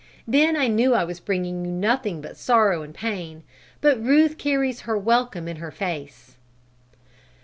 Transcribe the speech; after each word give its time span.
Then 0.27 0.57
I 0.57 0.67
knew 0.67 0.95
I 0.95 1.03
was 1.03 1.19
bringing 1.19 1.63
you 1.63 1.71
nothing 1.73 2.21
but 2.21 2.35
sorrow 2.35 2.81
and 2.81 2.91
pain, 2.91 3.43
but 3.81 4.01
Ruth 4.03 4.39
carries 4.39 4.79
her 4.81 4.97
welcome 4.97 5.47
in 5.47 5.57
her 5.57 5.69
face." 5.69 6.37